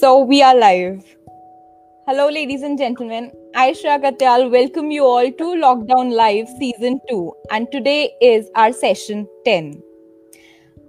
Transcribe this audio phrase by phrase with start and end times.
[0.00, 1.04] So we are live.
[2.08, 3.30] Hello, ladies and gentlemen.
[3.54, 7.32] Shreya Katyal, welcome you all to Lockdown Live Season 2.
[7.50, 9.68] And today is our session 10.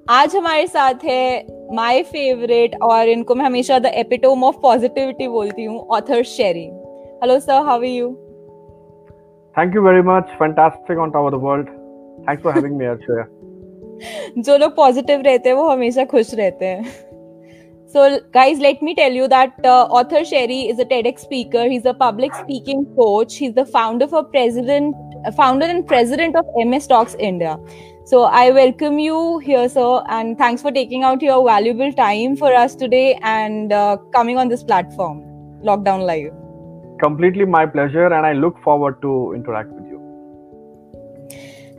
[0.09, 1.25] आज हमारे साथ है
[1.73, 6.65] my favourite और इनको मैं हमेशा द एपिटोम ऑफ़ पॉजिटिविटी बोलती हूँ author Sheri
[7.21, 8.09] hello sir how are you
[9.55, 11.69] thank you very much fantastic on top of the world
[12.29, 17.10] thanks for having me Shreya जो लोग पॉजिटिव रहते हैं वो हमेशा खुश रहते हैं
[17.90, 21.68] So, guys, let me tell you that uh, author Sherry is a TEDx speaker.
[21.68, 23.36] He's a public speaking coach.
[23.36, 24.94] He's the founder for president,
[25.36, 27.56] founder and president of MS Talks India.
[28.04, 32.52] So, I welcome you here, sir, and thanks for taking out your valuable time for
[32.52, 35.22] us today and uh, coming on this platform,
[35.64, 36.32] Lockdown Live.
[37.00, 39.96] Completely my pleasure, and I look forward to interact with you.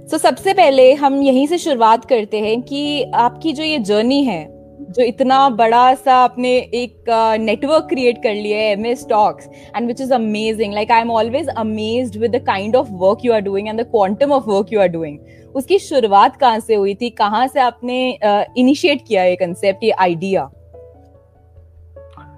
[0.07, 4.50] So, सबसे पहले हम यहीं से शुरुआत करते हैं कि आपकी जो ये जर्नी है
[4.92, 9.86] जो इतना बड़ा सा आपने एक नेटवर्क क्रिएट कर लिया है M S Talks and
[9.86, 13.40] which is amazing like I am always amazed with the kind of work you are
[13.40, 15.18] doing and the quantum of work you are doing
[15.54, 17.10] उसकी शुरुआत कहाँ से हुई थी?
[17.10, 18.18] कहाँ से आपने
[18.58, 20.50] इनिशिएट uh, किया ये कंसेप्ट ये आइडिया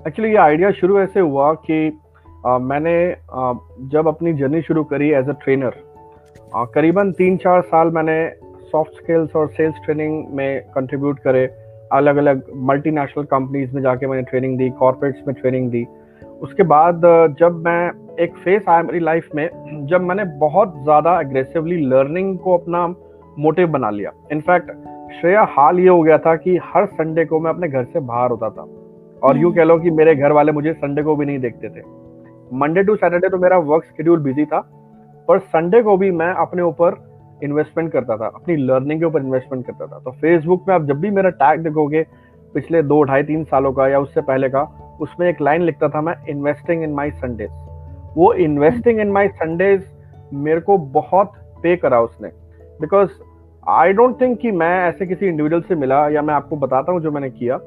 [0.06, 1.76] एक्चुअली ये आइडिया शुरू ऐसे हुआ कि
[2.46, 3.58] uh, मैंने uh,
[3.92, 5.82] जब अपनी जर्नी शुरू करी एज अ ट्रेनर
[6.74, 8.16] करीबन तीन चार साल मैंने
[8.72, 11.46] सॉफ्ट स्किल्स और सेल्स ट्रेनिंग में कंट्रीब्यूट करे।
[11.94, 15.84] अलग अलग मल्टीनेशनल कंपनीज़ में जाके मैंने ट्रेनिंग दी कॉर्पोरेट्स में ट्रेनिंग दी।
[16.42, 17.02] उसके बाद
[17.40, 19.48] जब मैं एक फेस आया मेरी लाइफ में
[19.90, 22.86] जब मैंने बहुत ज़्यादा एग्रेसिवली लर्निंग को अपना
[23.38, 24.70] मोटिव बना लिया। इनफैक्ट
[25.12, 28.30] श्रेया हाल ये हो गया था कि हर संडे को मैं अपने घर से बाहर
[28.30, 28.66] होता था।
[29.22, 31.82] और यूँ कह लो कि मेरे घर वाले मुझे संडे को भी नहीं देखते थे।
[32.52, 34.60] मंडे टू सैटरडे तो मेरा वर्क शेड्यूल बिज़ी था
[35.28, 36.94] पर संडे को भी मैं अपने ऊपर
[37.42, 41.00] इन्वेस्टमेंट करता था, अपनी लर्निंग के ऊपर इन्वेस्टमेंट करता था। तो फेसबुक में आप जब
[41.00, 42.06] भी मेरा टैग देखोगे,
[42.54, 44.62] पिछले दो, ढाई, तीन सालों का या उससे पहले का,
[45.00, 47.50] उसमें एक लाइन लिखता था मैं इन्वेस्टिंग इन माई संडेज
[48.16, 49.84] वो इन्वेस्टिंग इन माई संडेज
[50.32, 52.28] मेरे को बहुत पे करा उसने।
[52.80, 53.10] बिकॉज़
[53.68, 57.00] आई डोंट थिंक कि मैं ऐसे किसी इंडिविजुअल से मिला या मैं आपको बताता हूँ
[57.00, 57.58] जो मैंने किया।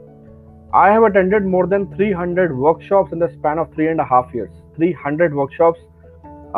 [0.76, 4.52] I have attended more than 300 workshops in the span of three and half years
[4.80, 5.80] 300 workshops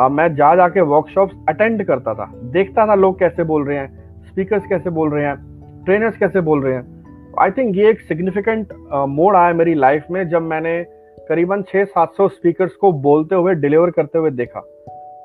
[0.08, 4.66] मैं जा जाके वर्कशॉप्स अटेंड करता था। देखता था लोग कैसे बोल रहे हैं स्पीकर्स
[4.66, 5.36] कैसे बोल रहे हैं
[5.84, 8.72] ट्रेनर्स कैसे बोल रहे हैं। आई थिंक ये एक सिग्निफिकेंट
[9.08, 10.82] मोड आया मेरी लाइफ में जब मैंने
[11.28, 14.60] करीबन छः सात सौ स्पीकर्स को बोलते हुए डिलीवर करते हुए देखा।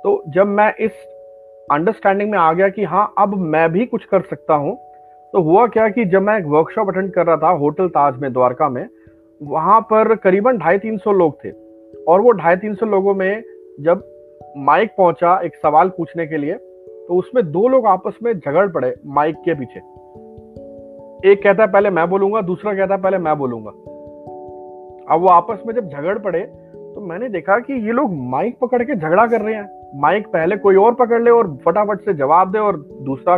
[0.04, 0.92] तो जब मैं इस
[1.68, 4.76] अंडरस्टैंडिंग में आ गया कि हाँ अब मैं भी कुछ कर सकता हूँ
[5.34, 8.32] तो हुआ क्या कि जब मैं एक वर्कशॉप अटेंड कर रहा था होटल ताज में,
[8.34, 8.88] द्वारका में,
[9.42, 11.52] वहाँ पर करीबन ढाई तीन सौ लोग थे।
[12.04, 13.44] और वो ढाई तीन सौ लोगों में
[13.80, 14.04] जब
[14.58, 18.94] माइक पहुँचा एक सवाल पूछने के लिए तो उसमें दो लोग आपस में झगड़ पड़े
[19.06, 19.80] माइक के पीछे।
[21.32, 23.72] एक कहता है पहले मैं बोलूँगा दूसरा कहता है पहले मैं बोलूँगा।
[25.14, 28.82] अब वो आपस में जब झगड़ पड़े तो मैंने देखा कि ये लोग माइक पकड़
[28.84, 32.52] के झगड़ा कर रहे हैं। माइक पहले कोई और पकड़ ले और फटाफट से जवाब
[32.52, 33.38] दे और दूसरा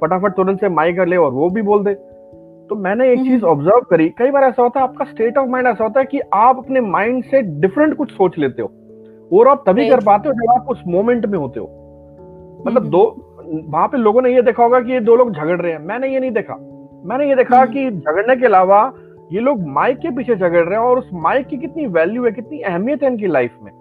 [0.00, 1.94] फटाफट तुरंत से माइक कर ले और वो भी बोल दे।
[2.70, 5.48] तो मैंने एक चीज़ ऑब्ज़र्व हम्म। करी। कई बार ऐसा होता है आपका स्टेट ऑफ़
[5.48, 8.70] माइंड ऐसा होता है कि आप अपने माइंड से डिफरेंट कुछ सोच लेते हो।
[9.32, 11.66] और आप तभी कर पाते हो जब आप उस मोमेंट में होते हो।
[12.66, 13.02] मतलब हम्म। दो
[13.68, 16.08] वहाँ पे लोगों ने ये देखा होगा कि ये दो लोग झगड़ रहे हैं। मैंने
[16.08, 16.54] ये नहीं देखा।
[17.04, 18.92] मैंने ये देखा हम्म। कि झगड़ने के अलावा
[19.32, 22.30] ये लोग माइक के पीछे झगड़ रहे हैं और उस माइक की कितनी वैल्यू है
[22.32, 23.72] कितनी अहमियत है इनकी लाइफ में।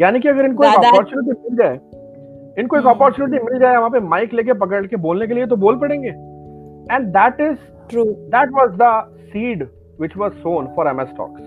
[0.00, 1.74] यानी कि अगर इनको एक अपॉर्चुनिटी मिल जाए
[2.58, 5.46] इनको एक अपॉर्चुनिटी हम्म। मिल जाए वहाँ पे माइक लेके पकड़ के बोलने के लिए
[5.46, 7.56] तो बोल पड़ेंगे। And that is
[7.90, 8.90] true that was the
[9.22, 9.62] seed
[10.00, 11.42] which was sown for MS Talks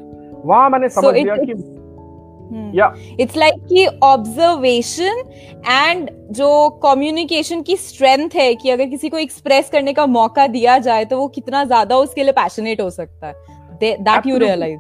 [0.46, 1.54] वहाँ मैंने समझ लिया कि
[3.20, 5.24] इट्स लाइक कि ऑब्जर्वेशन
[5.68, 10.78] एंड जो कम्युनिकेशन की स्ट्रेंथ है कि अगर किसी को एक्सप्रेस करने का मौका दिया
[10.78, 13.34] जाए तो वो कितना ज़्यादा उसके लिए पैशनेट हो सकता है।
[13.82, 14.80] दैट यू रियलाइज़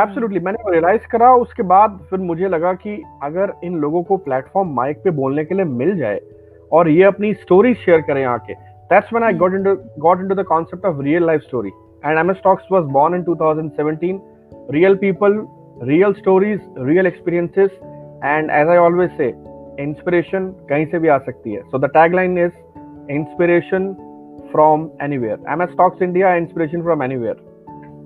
[0.00, 4.74] एब्सोल्युटली मैंने रियलाइज़ करा उसके बाद फिर मुझे लगा कि अगर इन लोगों को प्लेटफॉर्म
[4.74, 6.20] माइक पे बोलने के लिए मिल जाए
[6.72, 8.54] और ये अपनी स्टोरी शेयर करें आके
[8.90, 11.70] that's when I got into got into the concept of real life story
[12.04, 14.18] and MS talks was born in 2017
[14.72, 15.38] real people
[15.80, 17.70] real stories real experiences
[18.24, 19.28] and as I always say
[19.82, 23.92] inspiration कहीं से भी आ सकती है so the tag line is inspiration
[24.52, 27.48] from anywhere M S talks India inspiration from anywhere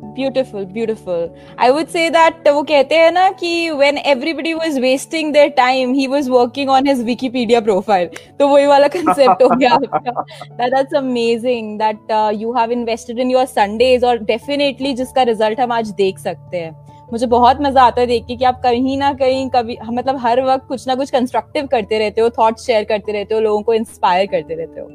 [0.04, 1.28] beautiful beautiful
[1.60, 5.92] I would say that वो कहते हैं ना कि when everybody was wasting their time
[5.92, 10.22] he was working on his Wikipedia profile तो वही वाला concept हो गया आपका.
[10.66, 15.90] That's amazing that you have invested in your Sundays और डेफिनेटली जिसका रिज़ल्ट हम आज
[15.90, 16.72] देख सकते हैं.
[17.14, 20.40] मुझे बहुत मज़ा आता है देख के कि आप कहीं ना कहीं कभी मतलब हर
[20.44, 23.74] वक्त कुछ ना कुछ कंस्ट्रक्टिव करते रहते हो थॉट्स शेयर करते रहते हो, लोगों को
[23.74, 24.88] इंस्पायर करते रहते हो।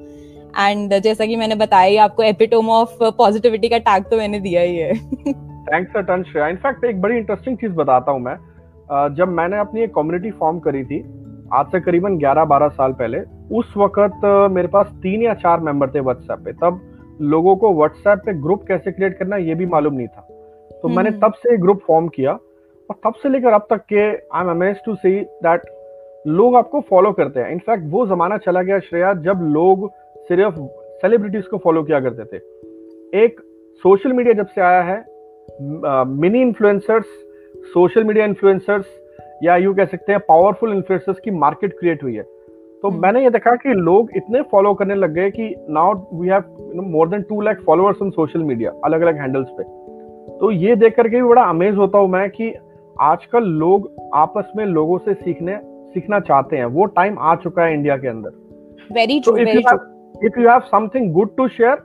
[0.60, 4.76] एंड जैसा कि मैंने बताया आपको एपिटोम ऑफ़ पॉजिटिविटी का टैग तो मैंने दिया ही
[4.76, 4.94] है।
[5.66, 8.36] Thanks a ton Shreya in fact एक बड़ी इंटरेस्टिंग चीज़ बताता हूँ मैं।
[9.16, 11.00] जब मैंने अपनी एक कम्युनिटी फॉर्म करी थी,
[11.54, 13.20] आज से करीबन 11-12 साल पहले,
[13.52, 16.82] उस वक्त मेरे पास तीन या चार मेंबर थे व्हाट्सएप पे। तब
[17.24, 20.26] लोगों को व्हाट्सएप पे ग्रुप कैसे क्रिएट करना, ये भी मालूम नहीं था।
[20.84, 22.32] तो हम्म, मैंने हम्म। तब से ग्रुप फॉर्म किया
[22.90, 25.62] और तब से लेकर अब तक के I am amaze to see that
[26.28, 29.90] लोग आपको फॉलो करते हैं इनफैक्ट वो जमाना चला गया श्रेया जब लोग
[30.30, 30.60] सिर्फ़
[31.02, 33.40] सेलिब्रिटीज को फॉलो किया करते थे एक
[33.84, 35.04] सोशल मीडिया जब से आया है
[36.16, 37.06] mini influencers
[37.74, 38.86] social media influencers
[39.44, 43.02] या यू कह सकते हैं पावरफुल इन्फ्लुएंसर्स की मार्केट क्रिएट हुई है तो hmm.
[43.02, 47.10] मैंने ये देखा कि लोग इतने फॉलो करने लग गए कि now we have more
[47.10, 49.64] than two lakh followers on social media अलग अलग हैंडल्स पे
[50.40, 52.54] तो ये देख करके भी बड़ा अमेज होता हूँ मैं कि
[53.02, 55.58] आजकल लोग आपस में लोगों से सीखने
[55.94, 58.30] सीखना चाहते हैं। वो टाइम आ चुका है इंडिया के अंदर।
[58.92, 61.78] Very true if you have something good to share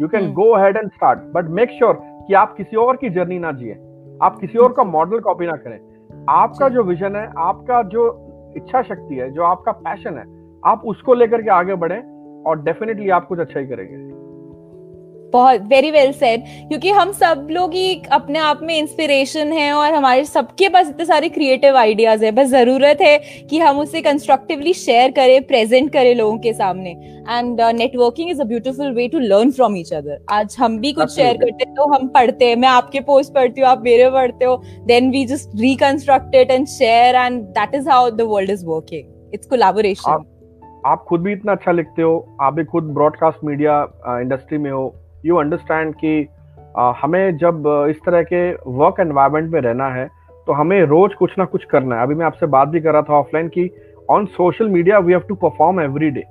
[0.00, 1.98] you can go ahead and start but make sure
[2.28, 3.72] कि आप किसी और की जर्नी ना जिए।
[4.22, 5.78] आप किसी और का मॉडल कॉपी ना करें।
[6.30, 8.08] आपका जो। विजन है आपका जो
[8.56, 10.24] इच्छा शक्ति है जो आपका पैशन है
[10.62, 12.02] आप उसको लेकर के आगे बढ़े
[12.46, 13.96] और डेफिनेटली आप कुछ अच्छा ही करेंगे।
[15.32, 19.94] बहुत वेरी वेल सेड क्योंकि हम सब लोग ही अपने आप में इंस्पिरेशन है और
[19.94, 23.16] हमारे सबके पास इतने सारे क्रिएटिव आइडियाज़ है। बस ज़रूरत है
[23.50, 26.90] कि हम उसे कंस्ट्रक्टिवली शेयर करें प्रेजेंट करें लोगों के सामने।
[27.30, 31.14] And networking is a beautiful way to learn from each other आज हम भी कुछ
[31.14, 34.44] शेयर करते हैं तो हम पढ़ते हैं मैं आपके पोस्ट पढ़ती हूँ आप मेरे पढ़ते
[34.44, 34.56] हो
[34.86, 39.34] then we just reconstruct it and share and that is how the world is working
[39.34, 40.28] it's collaboration
[40.86, 43.80] आप खुद भी इतना अच्छा लिखते हो आप भी खुद ब्रॉडकास्ट मीडिया
[44.20, 46.28] इंडस्ट्री में हो यू अंडरस्टैंड कि
[46.78, 50.10] uh, हमें जब इस तरह के वर्क एनवायरमेंट में रहना है
[50.46, 53.02] तो हमें रोज कुछ ना कुछ करना है। अभी मैं आपसे बात भी कर रहा
[53.02, 53.70] था ऑफलाइन की
[54.10, 56.24] on social media we have to perform every day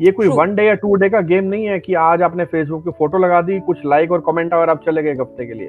[0.00, 2.84] ये कोई वन डे या टू डे का गेम नहीं है कि आज आपने फेसबुक
[2.84, 5.54] पे फ़ोटो लगा दी कुछ लाइक और कमेंट और आप चले गए एक हफ़्ते के
[5.54, 5.68] लिए।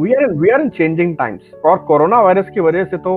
[0.00, 3.14] We are we are in changing times और कोरोना वायरस की वजह से तो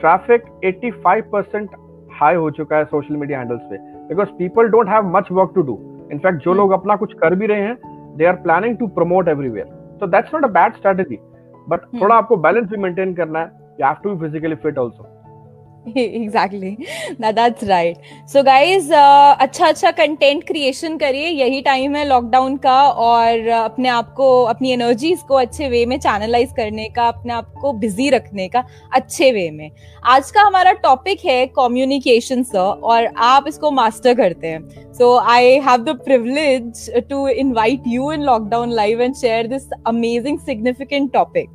[0.00, 1.70] ट्रैफ़िक 85 परसेंट
[2.12, 3.76] हाई हो चुका है सोशल मीडिया हैंडल्स पे।
[4.08, 5.78] Because people don't have much work to do
[6.10, 6.54] in fact जो.
[6.54, 9.66] लोग अपना कुछ कर भी रहे हैं they are planning to promote everywhere
[10.00, 11.18] so that's not a bad strategy
[11.68, 13.50] but थोड़ा आपको बैलेंस भी मेंटेन करना है.
[13.80, 15.08] You have to be physically fit also
[15.88, 16.70] exactly
[17.22, 17.96] that's right
[18.28, 23.88] so guys अच्छा अच्छा कंटेंट क्रिएशन करिए। यही टाइम है लॉकडाउन का और uh, अपने
[23.88, 28.08] आप को अपनी एनर्जीज को अच्छे वे में चैनलाइज करने का अपने आप को बिज़ी
[28.10, 29.70] रखने का अच्छे वे में।
[30.04, 35.58] आज का हमारा टॉपिक है कम्युनिकेशन सर और आप इसको मास्टर करते हैं। So I
[35.60, 41.50] have the privilege to invite you in lockdown live and share this amazing significant topic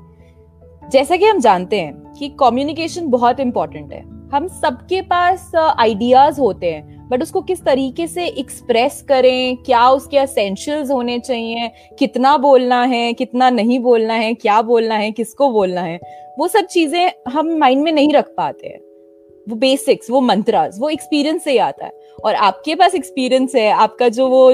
[0.91, 6.71] जैसा कि हम जानते हैं कि कम्युनिकेशन बहुत इंपॉर्टेंट है। हम सबके पास आइडियाज़ होते
[6.71, 9.57] हैं बट उसको किस तरीके से एक्सप्रेस करें?
[9.57, 11.69] क्या उसके असेंशियल्स होने चाहिए?
[12.00, 16.00] कितना बोलना है, कितना नहीं बोलना है, क्या बोलना है, किसको बोलना है?
[16.39, 18.79] वो सब चीज़ें हम माइंड में नहीं रख पाते हैं।
[19.50, 21.91] वो बेसिक्स वो मंत्रास वो एक्सपीरियंस से ही आता है।
[22.23, 24.53] और आपके पास एक्सपीरियंस है, आपका जो वो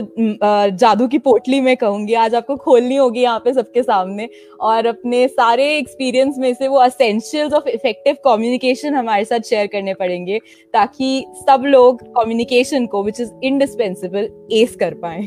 [0.77, 4.27] जादू की पोटली में कहूँगी, आज आपको खोलनी होगी यहाँ पे सबके सामने
[4.59, 9.93] और अपने सारे एक्सपीरियंस में से वो असेंशियल्स ऑफ़ इफ़ेक्टिव कम्युनिकेशन हमारे साथ शेयर करने
[9.93, 10.39] पड़ेंगे
[10.73, 15.23] ताकि सब लोग कम्युनिकेशन को विच इज़ इंडिस्पेंसिबल एस कर पाए।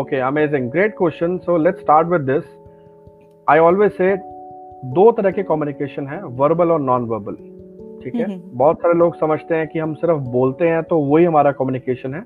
[0.00, 2.44] Okay amazing great question so let's start with this
[3.48, 4.16] I always say
[4.94, 7.36] दो तरह के कम्युनिकेशन है वर्बल और नॉन वर्बल
[8.06, 8.40] ठीक है?
[8.54, 12.22] बहुत सारे लोग समझते हैं कि हम सिर्फ़ बोलते हैं तो वही हमारा कम्युनिकेशन है।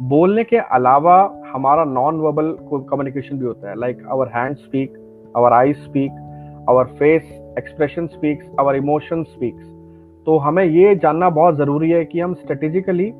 [0.00, 1.16] बोलने के अलावा
[1.46, 2.56] हमारा नॉन वर्बल
[2.90, 4.98] कम्युनिकेशन भी होता है। Like our hand speak
[5.36, 7.22] our eye speak our face
[7.58, 9.66] expression speaks our emotion speaks
[10.26, 13.10] तो हमें ये जानना बहुत ज़रूरी है कि हम स्ट्रेटेजिकली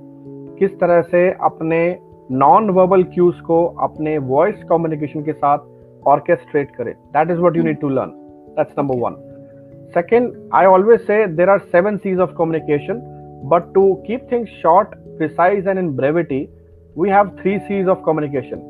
[0.59, 1.81] किस तरह से अपने
[2.33, 5.59] नॉन वर्बल क्यूज को अपने वॉइस कम्युनिकेशन के साथ
[6.07, 8.11] ऑर्केस्ट्रेट करें। That is what you need to learn
[8.57, 9.17] that's number one
[9.93, 13.03] Second, I always say there are seven C's of communication,
[13.45, 16.51] but to keep things short, precise, and in brevity,
[16.97, 18.63] we have three C's of communication.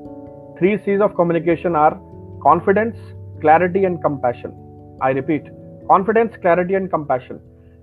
[0.59, 1.99] Three C's of communication are
[2.43, 2.97] confidence,
[3.41, 4.53] clarity, and compassion.
[5.01, 5.45] I repeat,
[5.89, 7.41] confidence, clarity, and compassion.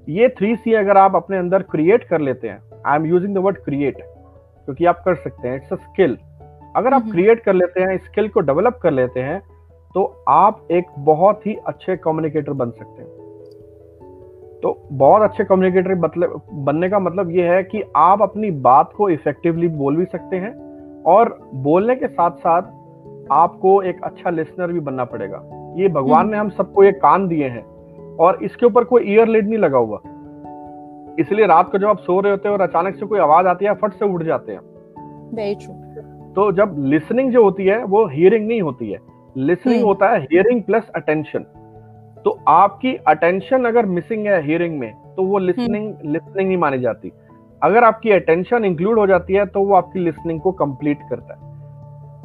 [0.09, 3.37] ये three C अगर आप अपने अंदर create कर लेते हैं I am using the
[3.37, 6.17] word create क्योंकि आप कर सकते हैं इट्स अ स्किल
[6.75, 9.39] अगर आप क्रिएट कर लेते हैं स्किल को डेवलप कर लेते हैं
[9.93, 13.20] तो आप एक बहुत ही अच्छे कम्युनिकेटर बन सकते हैं
[14.63, 19.09] तो बहुत अच्छे कम्युनिकेटर मतलब बनने का मतलब ये है कि आप अपनी बात को
[19.09, 20.53] इफेक्टिवली बोल भी सकते हैं
[21.03, 22.61] और बोलने के साथ साथ
[23.31, 25.41] आपको एक अच्छा लिसनर भी बनना पड़ेगा।
[25.77, 27.63] ये भगवान ने हम सबको ये कान दिए हैं
[28.15, 29.99] और इसके ऊपर कोई ईयर लिड नहीं लगा हुआ।
[31.19, 33.65] इसलिए रात को जब आप सो रहे होते हैं और अचानक से कोई आवाज़ आती
[33.65, 34.61] है फट से उठ जाते हैं।
[36.35, 38.99] तो जब लिसनिंग जो होती है वो हियरिंग नहीं होती है।
[39.37, 41.45] Listening hmm. होता है हियरिंग प्लस अटेंशन
[42.25, 47.11] तो आपकी अटेंशन अगर मिसिंग है हियरिंग में तो वो लिसनिंग लिसनिंग नहीं मानी जाती।
[47.61, 51.49] अगर आपकी अटेंशन इंक्लूड हो जाती है तो वो आपकी लिसनिंग को कंप्लीट करता है।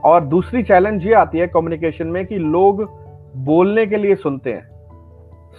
[0.05, 2.83] और दूसरी चैलेंज ये आती है कम्युनिकेशन में कि लोग
[3.37, 4.76] बोलने के लिए सुनते हैं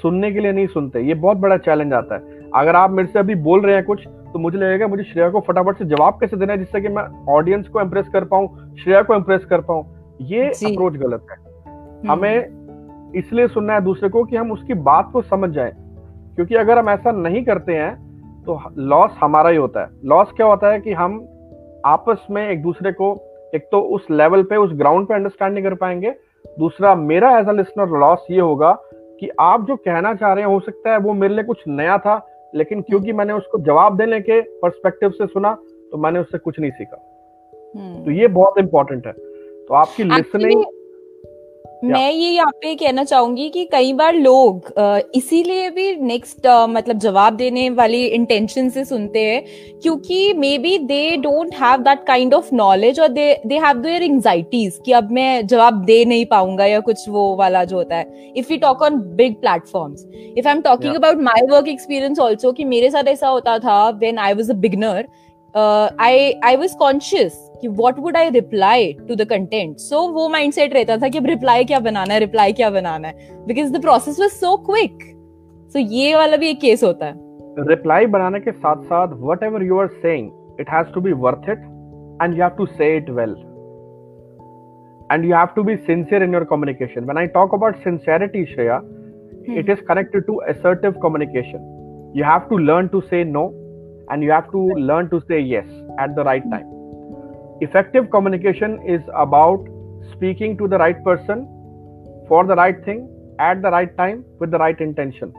[0.01, 3.20] सुनने के लिए नहीं सुनते। ये बहुत बड़ा चैलेंज आता है। अगर आप मेरे से
[3.20, 6.38] अभी बोल रहे हैं कुछ तो मुझे लगेगा मुझे श्रेया को फटाफट से जवाब कैसे
[6.38, 9.86] देना है जिससे कि मैं ऑडियंस को इम्प्रेस कर पाऊँ श्रेया को इम्प्रेस कर पाऊँ?
[10.22, 12.57] ये अप्रोच गलत है। हम्म, हमें
[13.16, 15.72] इसलिए सुनना है दूसरे को कि हम उसकी बात को समझ जाए।
[16.36, 17.96] क्योंकि अगर हम ऐसा नहीं करते हैं
[18.44, 21.28] तो लॉस हमारा ही होता है। लॉस क्या होता है कि हम
[21.86, 23.16] आपस में एक दूसरे को
[23.56, 26.14] एक तो उस लेवल पे उस ग्राउंड पे अंडरस्टैंड नहीं कर पाएँगे।
[26.60, 28.72] दूसरा मेरा एज अ लिसनर लॉस ये होगा
[29.20, 31.98] कि आप जो कहना चाह रहे हैं हो सकता है वो मेरे लिए कुछ नया
[31.98, 35.54] था लेकिन क्योंकि मैंने उसको जवाब देने के परस्पेक्टिव से सुना
[35.92, 36.98] तो मैंने उससे कुछ नहीं सीखा।
[37.78, 39.14] हम्म। तो ये बहुत इंपॉर्टेंट है।
[39.66, 40.64] तो आपकी लिसनिंग
[41.84, 44.74] मैं ये यहाँ पे कहना चाहूँगी कि कई बार लोग
[45.15, 49.43] इसीलिए भी नेक्स्ट मतलब जवाब देने वाली इंटेंशन से सुनते हैं
[49.81, 54.79] क्योंकि maybe they don't have that kind of knowledge और they they have their anxieties
[54.86, 58.53] कि अब मैं जवाब दे नहीं पाऊँगा या कुछ वो वाला जो होता है। If
[58.53, 60.05] you talk on big platforms
[60.38, 63.89] if I am talking about my work experience also कि मेरे साथ ऐसा होता था
[63.89, 65.07] when I was a beginner
[66.00, 70.54] I I was conscious कि what would I reply to the content so वो mind
[70.54, 73.46] set रहता था कि अब रिप्लाई क्या बनाना है रिप्लाई क्या बनाना है?
[73.48, 74.98] Because the process was so quick
[75.74, 77.14] so ये वाला भी एक केस होता है।
[77.68, 79.08] रिप्लाई बनाने के साथ साथ
[79.44, 81.60] whatever you are saying it has be worth it
[82.24, 83.36] and you have to say it well
[85.12, 88.82] and you have to be sincere in your communication when I talk about sincerity Shreya
[89.50, 93.50] it is connected to assertive communication you have to learn to say no
[94.14, 96.76] and you have to learn to say right time
[97.61, 99.66] effective communication is about
[100.12, 101.47] speaking to the right person
[102.28, 105.33] for the right thing at the right time with the right intention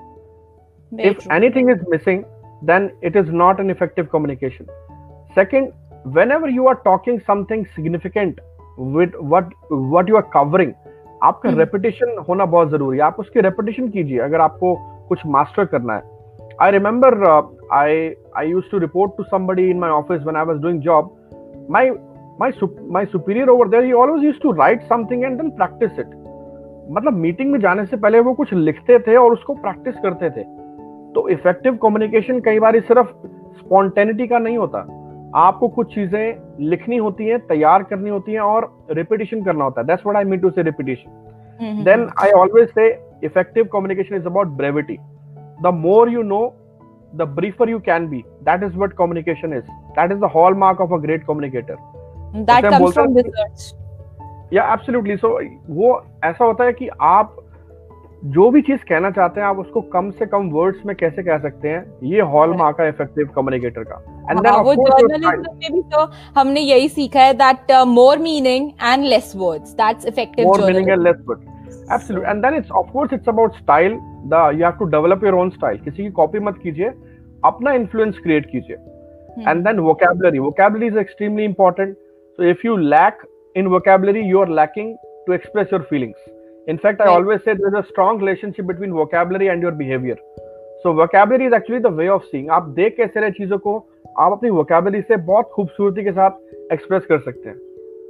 [0.91, 1.31] Very if true.
[1.31, 2.25] anything is missing
[2.63, 4.67] then it is not an effective communication
[5.35, 5.71] second
[6.17, 8.39] whenever you are talking something significant
[8.77, 9.51] with what
[9.95, 10.73] what you are covering
[11.23, 14.73] आपका हम्म। Repetition होना बहुत जरूरी है आप उसकी repetition कीजिए अगर आपको
[15.09, 17.15] कुछ मास्टर करना है I remember
[17.73, 17.93] I
[18.37, 21.13] I used to report to somebody in my office when I was doing job
[21.75, 21.83] my
[22.38, 22.50] my
[22.96, 26.16] my superior over there he always used to write something and then practice it
[26.96, 30.44] मतलब meeting में जाने से पहले वो कुछ लिखते थे और उसको प्रैक्टिस करते थे
[31.14, 33.08] तो इफ़ेक्टिव कम्युनिकेशन कई बार सिर्फ़
[33.58, 34.78] स्पॉन्टेनिटी का नहीं होता
[35.36, 39.86] आपको कुछ चीज़ें लिखनी होती हैं तैयार करनी होती हैं और रिपीटिशन करना होता है
[39.86, 41.10] that's what I mean to say repetition
[41.60, 42.86] hmm, then i always say
[43.22, 44.98] effective communication is about brevity
[45.62, 46.42] the more you know
[47.12, 50.98] the briefer you can be that is what communication is that is the hallmark of
[50.98, 51.97] a great communicator hmm.
[52.34, 53.74] That hmm comes from research.
[54.52, 55.28] Yeah absolutely so
[55.74, 57.36] वो ऐसा होता है कि आप
[58.24, 61.38] जो भी चीज़ कहना चाहते हैं आप उसको कम से कम वर्ड्स में कैसे कह
[61.38, 61.84] सकते हैं?
[62.04, 63.96] ये हॉलमार्क है इफ़ेक्टिव कम्युनिकेटर का।
[64.30, 66.06] एंड देन हाँ, वो जर्नलिज्म में भी तो
[66.38, 70.86] हमने यही सीखा है that more meaning and less words that's effective more meaning and
[70.86, 71.40] journalism less word
[71.96, 73.94] absolutely and then it's of course it's about style.
[74.30, 75.78] The you have to develop your own style.
[75.84, 76.88] किसी की copy मत कीजिए
[77.44, 78.76] अपना influence create कीजिए।
[79.48, 80.40] And then vocabulary.
[80.48, 81.96] Vocabulary is extremely important.
[82.37, 83.25] so if you lack
[83.61, 84.93] in vocabulary you are lacking
[85.27, 86.29] to express your feelings
[86.73, 87.15] in fact i Right.
[87.15, 90.17] always say there's a strong relationship between vocabulary and your behavior
[90.83, 93.75] so vocabulary is actually the way of seeing आप देख कैसे रहे चीजों को
[94.25, 97.57] आप अपनी vocabulary से बहुत खूबसूरती के साथ एक्सप्रेस कर सकते हैं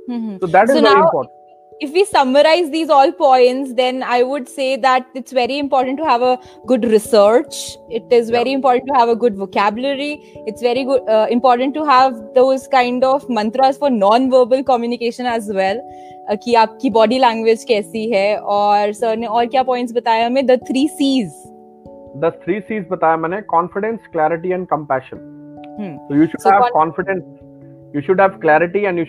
[0.09, 1.36] हम्म। so that is So very now- important
[1.79, 6.05] if we summarize these all points then i would say that it's very important to
[6.05, 10.11] have a good research it is very important to have a good vocabulary
[10.45, 15.47] it's very good uh, important to have those kind of mantras for non-verbal communication as
[15.47, 15.81] well
[16.29, 20.45] uh, कि आपकी body language कैसी है और sir ने और क्या points बताया हमें
[20.45, 21.31] the three C's
[22.21, 25.21] the three C's बताया मैंने confidence, clarity and compassion.
[25.77, 25.97] Hmm.
[26.07, 27.25] So you should So have con- confidence,
[27.93, 29.05] you should have clarity and you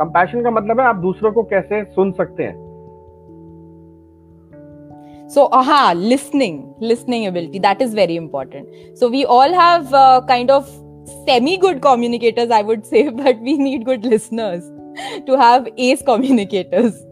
[0.00, 2.68] Compassion का मतलब है आप दूसरों को कैसे सुन सकते हैं
[5.28, 8.62] So, aha, listening, listening ability, that is very important.
[9.00, 10.64] So, we all have uh, kind of
[11.26, 14.77] semi good communicators, I would say, but we need good listeners
[15.26, 17.02] to have ace communicators.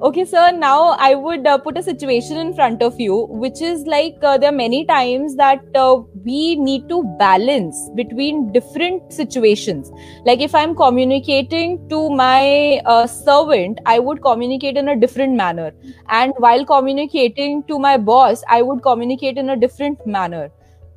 [0.00, 3.84] Okay, sir, now I would uh, put a situation in front of you, which is
[3.86, 9.90] like uh, there are many times that uh, we need to balance between different situations.
[10.24, 15.72] Like, if I'm communicating to my uh, servant, I would communicate in a different manner
[16.08, 20.50] and while communicating to my boss i would communicate in a different manner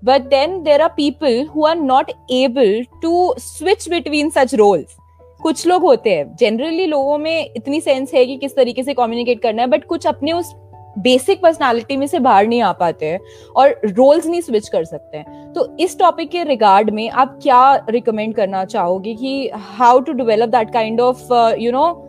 [0.04, 4.98] but then there are people who are not able to switch between such roles
[5.44, 9.42] कुछ लोग होते हैं। Generally लोगों में इतनी sense है कि किस तरीके से कम्युनिकेट
[9.42, 10.56] करना है बट कुछ अपने उस
[11.00, 13.20] बेसिक पर्सनालिटी में से बाहर नहीं आ पाते हैं
[13.56, 17.86] और रोल्स नहीं स्विच कर सकते हैं। तो इस टॉपिक के रिगार्ड में आप क्या
[17.90, 22.08] रिकमेंड करना चाहोगे कि how to develop that kind of you know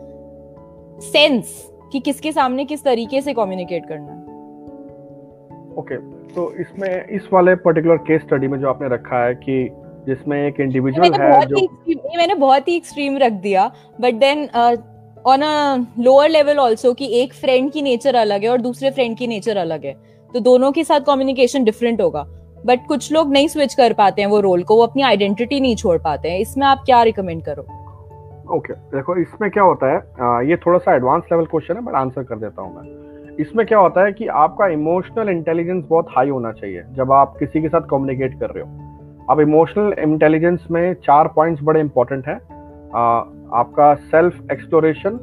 [1.01, 4.19] sense कि किसके सामने किस तरीके से कम्युनिकेट करना
[5.77, 9.69] ओके okay, तो इसमें इस वाले पर्टिकुलर केस स्टडी में जो आपने रखा है कि
[10.07, 11.67] जिसमें एक इंडिविजुअल है जो
[12.17, 14.47] मैंने बहुत ही एक्सट्रीम रख दिया but then
[15.25, 19.17] on a lower level also कि एक फ्रेंड की नेचर अलग है और दूसरे फ्रेंड
[19.17, 19.93] की नेचर अलग है।
[20.29, 22.23] तो दोनों के साथ कम्युनिकेशन डिफरेंट होगा।
[22.65, 25.75] बट कुछ लोग नहीं स्विच कर पाते हैं वो रोल को वो अपनी आइडेंटिटी नहीं
[25.75, 27.61] छोड़ पाते हैं। इसमें आप क्या रिकमेंड करो?
[27.61, 31.81] ओके okay, देखो इसमें क्या होता है आ, ये थोड़ा सा एडवांस लेवल क्वेश्चन है
[31.81, 36.07] बट आंसर कर देता हूँ मैं। इसमें क्या होता है कि आपका इमोशनल इंटेलिजेंस बहुत
[36.09, 38.82] हाई होना चाहिए जब आप किसी के साथ कम्युनिकेट कर रहे हो।
[39.29, 42.35] अब इमोशनल इंटेलिजेंस में चार पॉइंट्स बड़े इंपॉर्टेंट हैं।
[43.53, 45.19] आपका self exploration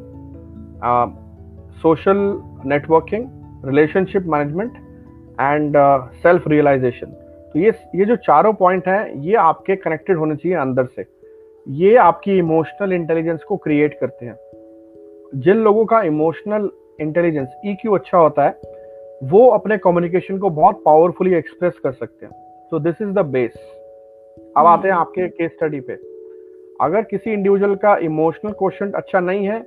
[1.83, 2.19] social
[2.67, 3.27] networking
[3.65, 4.73] relationship management
[5.41, 5.77] and
[6.23, 7.07] self realization
[7.55, 11.05] तो ये ये जो चारों पॉइंट हैं, ये आपके कनेक्टेड होने चाहिए अंदर से।
[11.67, 14.35] ये आपकी इमोशनल इंटेलिजेंस को क्रिएट करते हैं।
[15.35, 16.69] जिन लोगों का इमोशनल
[17.01, 18.55] इंटेलिजेंस ईक्यू अच्छा होता है,
[19.23, 22.35] वो अपने कम्युनिकेशन को बहुत पावरफुली एक्सप्रेस कर सकते हैं।
[22.71, 23.53] तो दिस इज़ द बेस
[24.57, 25.93] अब आते हैं आपके केस स्टडी पे।
[26.81, 29.61] अगर किसी इंडिविजुअल का इमोशनल क्वेश्चन अच्छा नहीं है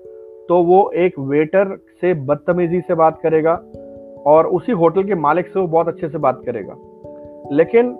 [0.49, 3.53] तो वो एक वेटर से बदतमीजी से बात करेगा
[4.27, 6.75] और उसी होटल के मालिक से वो बहुत अच्छे से बात करेगा।
[7.51, 7.95] लेकिन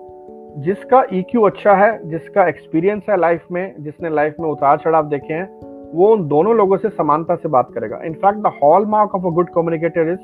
[0.58, 5.08] जिसका ईक्यू e अच्छा है जिसका एक्सपीरियंस है लाइफ में जिसने लाइफ में उतार चढ़ाव
[5.08, 5.48] देखे हैं
[5.92, 8.52] वो उन दोनों लोगों से समानता से बात करेगा। In fact the
[8.88, 10.20] hallmark of a good communicator is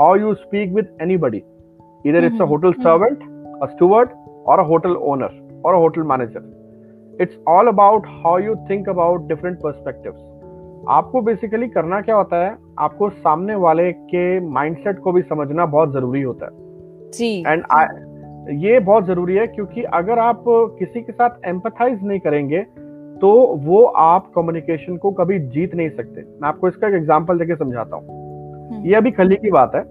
[0.00, 1.42] how you speak with anybody
[2.04, 3.22] either it's a hotel servant
[3.62, 4.10] a steward
[4.46, 7.18] or a hotel owner or a hotel manager.
[7.20, 10.20] It's all about how you think about different perspectives
[10.90, 15.92] आपको basically करना क्या होता है आपको सामने वाले के mindset को भी समझना बहुत
[15.92, 17.62] ज़रूरी होता है। जी। एंड
[18.62, 20.44] ये बहुत ज़रूरी है क्योंकि अगर आप
[20.78, 22.62] किसी के साथ एम्पथाइज नहीं करेंगे
[23.20, 23.30] तो
[23.64, 27.96] वो आप कम्युनिकेशन को कभी जीत नहीं सकते। मैं आपको इसका एक एग्जांपल देके समझाता
[27.96, 28.06] हूँ।
[28.70, 29.82] हम्म। ये अभी कल की बात है।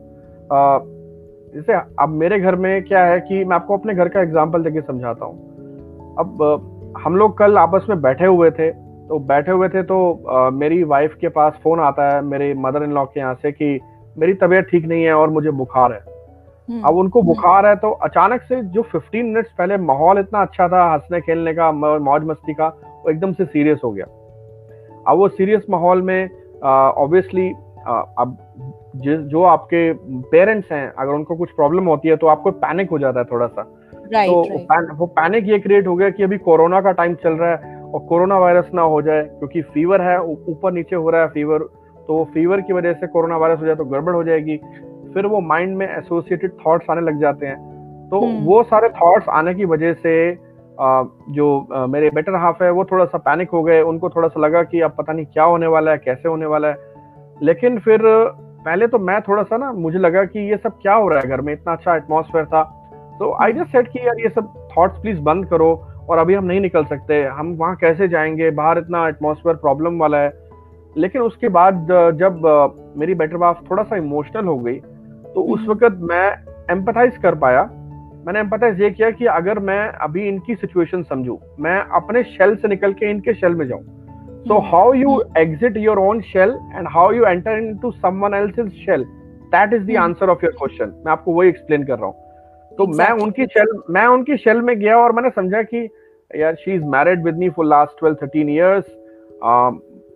[1.54, 4.82] जैसे अब मेरे घर में क्या है कि मैं आपको अपने घर का एग्जांपल देके
[4.82, 5.51] समझाता हूँ।
[6.20, 8.70] अब हम लोग कल आपस में बैठे हुए थे
[9.08, 9.98] तो बैठे हुए थे तो
[10.30, 13.52] आ, मेरी वाइफ के पास फ़ोन आता है मेरे मदर इन लॉ के यहाँ से
[13.52, 13.80] कि
[14.16, 16.00] मेरी तबीयत ठीक नहीं है और मुझे बुखार है
[16.70, 20.42] हम्म। अब उनको हम्म। बुखार है तो अचानक से जो 15 मिनट्स पहले माहौल इतना
[20.42, 24.06] अच्छा था हंसने खेलने का मौज मस्ती का वो एकदम से सीरियस हो गया
[25.08, 26.30] अब वो सीरियस माहौल में
[26.64, 27.50] ऑब्वियसली
[28.18, 28.38] अब
[29.32, 29.92] जो आपके
[30.32, 33.48] पेरेंट्स हैं अगर उनको कुछ प्रॉब्लम होती है तो आपको पैनिक हो जाता है थोड़ा
[33.48, 33.62] सा
[34.14, 34.98] right, तो right.
[34.98, 38.00] वो पैनिक ये क्रिएट हो गया कि अभी कोरोना का टाइम चल रहा है और
[38.00, 41.60] कोरोना वायरस ना हो जाए क्योंकि फीवर है ऊपर नीचे हो रहा है फीवर
[42.08, 44.58] तो वो फीवर की वजह से कोरोना वायरस हो जाए तो गड़बड़ हो जाएगी।
[45.14, 47.58] फिर वो माइंड में एसोसिएटेड थॉट्स आने लग जाते हैं।
[48.10, 50.14] तो हम्म। वो सारे थॉट्स आने की वजह से
[51.32, 51.48] जो
[51.90, 54.82] मेरे बेटर हाफ़ है वो थोड़ा सा पैनिक हो गए। उनको थोड़ा सा लगा कि
[54.82, 56.76] अब पता नहीं क्या होने वाला है कैसे होने वाला है।
[57.42, 58.02] लेकिन फिर
[58.66, 61.28] पहले तो मैं थोड़ा सा ना मुझे लगा कि ये सब क्या हो रहा है
[61.28, 61.54] घर में?
[61.54, 62.62] इतना अच्छा एटमोसफेयर था।
[63.20, 65.74] तो आई जस्ट सेट कि यार ये सब थॉट्स प्लीज़ बंद करो
[66.10, 68.50] और अभी हम नहीं निकल सकते। हम वहाँ कैसे जाएँगे?
[68.52, 70.32] बाहर इतना एटमोसफेयर प्रॉब्लम वाला है।
[70.96, 71.88] लेकिन उसके बाद
[72.20, 72.42] जब
[72.98, 76.28] मेरी बेटर बाफ थोड़ा सा इमोशनल हो गई तो उस हम्म। वक्त मैं
[76.72, 77.64] एम्पथाइज कर पाया।
[78.26, 82.68] मैंने एम्पथाइज ये किया कि अगर मैं अभी इनकी सिचुएशन समझू मैं अपने शेल से
[82.68, 83.84] निकल के इनके शेल में जाऊँ।
[84.48, 89.04] So how you exit your own shell and how you enter into someone else shell
[89.56, 92.16] that is the answer of your question मैं आपको वही एक्सप्लेन कर रहा हूँ।
[92.86, 93.16] तो exactly.
[93.16, 95.90] मैं उनकी शेल मैं उनकी शेल में गया और मैंने समझा कि
[96.36, 98.86] यार she is married with me for last twelve thirteen years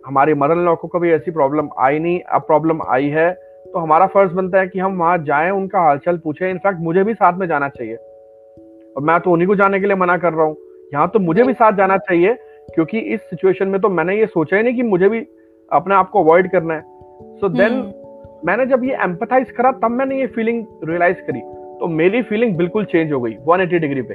[0.06, 3.30] हमारे मदर लॉ को कभी ऐसी प्रॉब्लम आई नहीं। अब प्रॉब्लम आई है।
[3.72, 7.14] तो हमारा फ़र्ज़ बनता है कि हम वहाँ जाएँ उनका हालचाल पूछें। इनफैक्ट मुझे भी
[7.14, 10.44] साथ में जाना चाहिए। और मैं तो उन्हीं को जाने के लिए मना कर रहा
[10.44, 10.56] हूँ।
[10.94, 12.34] यहाँ तो मुझे भी साथ जाना चाहिए
[12.74, 15.26] क्योंकि इस सिचुएशन में तो मैंने ये सोचा ही नहीं कि मुझे भी
[15.72, 17.92] अपने आप को अवॉइड करना है। So so then hmm.
[18.44, 21.40] मैंने जब ये एम्पथाइज करा तब मैंने ये फीलिंग रियलाइज़ करी।
[21.80, 24.14] तो मेरी फीलिंग बिल्कुल चेंज हो गई 180 डिग्री पे।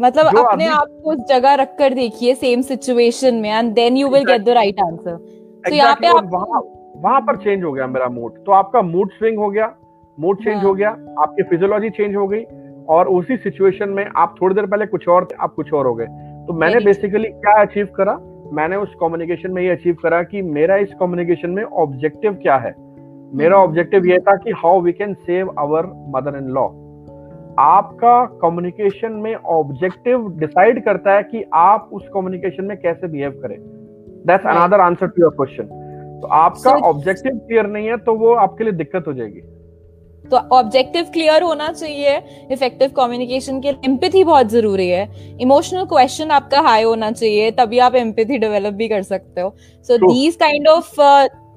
[0.00, 4.08] मतलब अपने आप को उस जगह रख कर देखिए सेम सिचुएशन में and then you
[4.08, 5.16] will get the right answer
[5.64, 6.30] तो यहाँ पे आप
[6.96, 9.74] वहाँ पर चेंज हो गया मेरा मूड तो आपका मूड स्विंग हो गया
[10.18, 10.90] मूड चेंज हो हाँ। गया
[11.22, 12.42] आपकी फिजियोलॉजी चेंज हो गई
[12.88, 15.94] और उसी सिचुएशन में आप थोड़ी देर पहले कुछ और थे आप कुछ और हो
[15.94, 16.06] गए।
[16.46, 18.18] तो मैंने बेसिकली क्या अचीव करा?
[18.52, 22.72] मैंने उस कम्युनिकेशन में ये अचीव करा कि मेरा इस कम्युनिकेशन में ऑब्जेक्टिव क्या है।
[23.32, 26.68] मेरा ऑब्जेक्टिव हम्म। ये था कि how we can save our mother in law
[27.58, 33.56] आपका कम्युनिकेशन में ऑब्जेक्टिव डिसाइड करता है कि आप उस कम्युनिकेशन में कैसे बिहेव करें.
[34.26, 35.78] That's another answer to your question
[36.20, 39.40] तो आपका ऑब्जेक्टिव so, क्लियर नहीं है तो वो आपके लिए दिक्कत हो जाएगी.
[40.24, 42.16] तो ऑब्जेक्टिव क्लियर होना चाहिए.
[42.52, 45.06] इफ़ेक्टिव कम्युनिकेशन के लिए एम्पैथी बहुत ज़रूरी है.
[45.40, 49.54] इमोशनल क्वेश्चन आपका हाई होना चाहिए तभी आप एम्पैथी डेवलप भी कर सकते हो.
[49.88, 51.00] So these kind of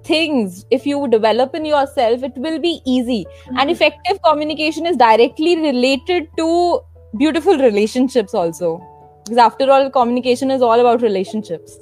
[0.06, 3.58] things if you develop in yourself it will be easy mm-hmm.
[3.58, 6.80] and effective communication is directly related to
[7.18, 8.82] beautiful relationships also
[9.24, 11.78] because after all communication is all about relationships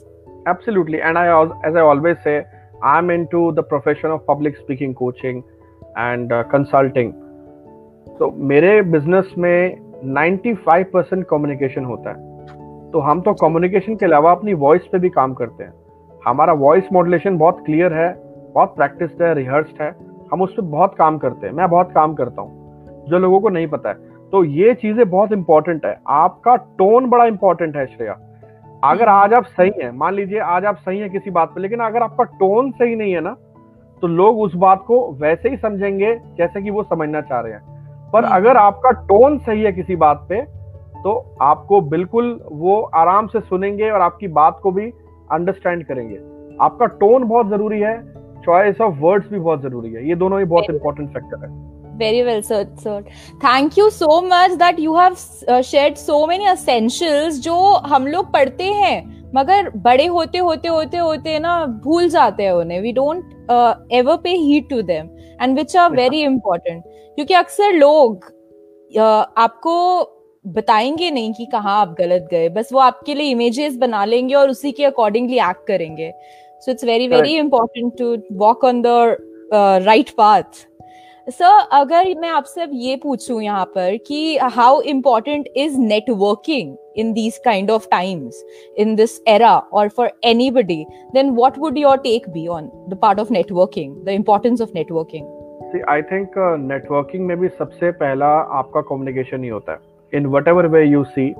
[0.47, 1.25] absolutely and i
[1.63, 2.43] as i always say
[2.83, 5.43] i'm into the profession of public speaking coaching
[6.51, 7.17] consulting uh,
[8.19, 9.75] तो मेरे business में
[10.15, 12.29] 95 percent communication होता है
[12.91, 15.73] तो हम तो communication के अलावा अपनी वॉइस पे भी काम करते हैं
[16.27, 18.13] हमारा वॉइस मॉडुलेशन बहुत क्लियर है
[18.55, 19.89] बहुत प्रैक्टिस है रिहर्स्ड है।
[20.31, 23.49] हम उस पर बहुत काम करते हैं मैं बहुत काम करता हूँ जो लोगों को
[23.49, 23.95] नहीं पता है।
[24.33, 28.17] तो ये चीज़ें बहुत इंपॉर्टेंट है। आपका टोन बड़ा इंपॉर्टेंट है श्रेया।
[28.83, 31.79] अगर आज आप सही हैं मान लीजिए आज आप सही हैं किसी बात पे लेकिन
[31.79, 33.35] अगर आपका टोन सही नहीं है ना
[34.03, 38.09] तो लोग उस बात को वैसे ही समझेंगे जैसे कि वो समझना चाह रहे हैं।
[38.11, 40.41] पर हम्म। अगर आपका टोन सही है किसी बात पे
[41.03, 44.91] तो आपको बिल्कुल वो आराम से सुनेंगे और आपकी बात को भी
[45.33, 46.17] अंडरस्टैंड करेंगे।
[46.61, 47.97] आपका टोन बहुत ज़रूरी है
[48.45, 52.21] चॉइस ऑफ़ वर्ड्स भी बहुत ज़रूरी है। ये दोनों ही बहुत इंपॉर्टेंट फैक्टर है। Very
[52.25, 52.99] well sir sir.
[53.41, 55.17] Thank you so much that you have
[55.47, 60.97] uh, shared so many essentials जो हम लोग पढ़ते हैं मगर बड़े होते होते होते
[60.97, 63.51] होते ना भूल जाते हैं उन्हें। We don't
[63.93, 65.09] ever pay heed to them
[65.41, 68.25] and which are very important क्योंकि अक्सर लोग
[68.91, 69.75] uh, आपको
[70.45, 74.49] बताएँगे नहीं कि कहाँ आप गलत गए बस वो आपके लिए इमेजेस बना लेंगे और
[74.49, 76.11] उसी के अकॉर्डिंगली एक्ट करेंगे।
[76.59, 79.17] So it's very very important to walk on the
[79.85, 80.67] right path
[81.27, 87.13] sir अगर मैं आपसे अब ये पूछू यहाँ पर कि how important is networking in
[87.13, 88.43] this kind of times
[88.77, 93.19] in this era और for anybody then what would your take be on the part
[93.19, 96.33] of networking the importance of networking I think
[96.71, 98.27] networking में भी सबसे पहला
[98.59, 101.33] आपका communication ही होता है। In whatever way you see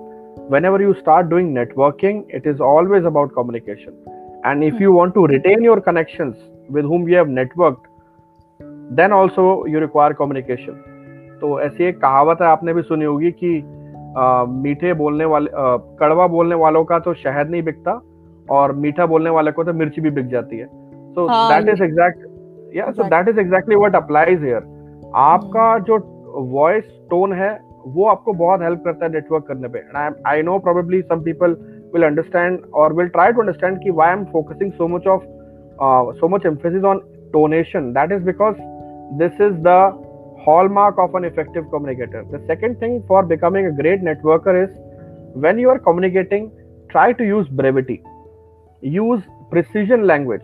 [0.55, 3.95] whenever you start doing networking it is always about communication
[4.43, 6.35] and if you want to retain your connections
[6.69, 7.87] with whom you have networked
[8.95, 10.73] then also you require communication
[11.41, 13.51] तो ऐसी एक कहावत है आपने भी सुनी होगी कि
[14.17, 18.01] आ, मीठे बोलने वाले आ, कड़वा बोलने वालों का तो शहद नहीं बिकता
[18.57, 20.67] और मीठा बोलने वाले को तो मिर्ची भी बिक जाती है
[21.15, 24.67] सो that is exact yeah so that is exactly what applies here
[25.15, 25.85] आपका hmm.
[25.87, 25.97] जो
[26.57, 27.51] वॉइस टोन है
[27.87, 29.79] वो आपको बहुत हेल्प करता है नेटवर्क करने पे.
[29.79, 31.55] And I I know probably some people
[31.93, 35.23] will understand और विल ट्राई टू अंडरस्टैंड कि why am focusing so much of
[36.19, 37.01] so much emphasis on
[37.33, 38.55] donation that is because
[39.19, 39.75] this is the
[40.47, 45.59] hallmark of an effective communicator the second thing for becoming a great networker is when
[45.59, 46.49] you are communicating
[46.89, 47.99] try to use brevity
[48.83, 50.41] use precision language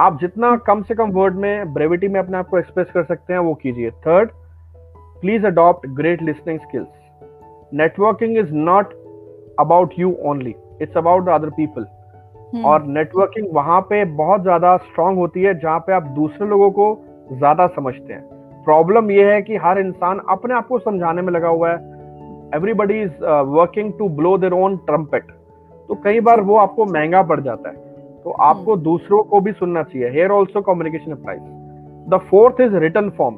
[0.00, 3.32] आप जितना कम से कम word में brevity में अपने आप को express कर सकते
[3.32, 3.90] हैं, वो कीजिए.
[3.90, 4.30] Third
[5.20, 6.88] please adopt great listening skills
[7.72, 8.92] networking is not
[9.60, 11.86] about you only it's about the other people
[12.64, 16.86] और नेटवर्किंग वहाँ पे बहुत ज़्यादा स्ट्रांग होती है जहाँ पे आप दूसरे लोगों को
[17.32, 18.22] ज़्यादा समझते हैं।
[18.64, 21.76] प्रॉब्लम यह है कि हर इंसान अपने आप को समझाने में लगा हुआ है।
[22.56, 25.26] Everybody is working to blow their own trumpet
[25.88, 27.76] तो कई बार वो आपको महँगा पड़ जाता है।
[28.24, 31.40] तो आपको हम्म। दूसरों को भी सुनना चाहिए। Here also communication applies
[32.10, 33.34] the fourth is written form